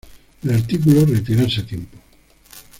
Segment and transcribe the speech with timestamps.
[0.41, 1.95] El artículo "Retirarse a tiempo.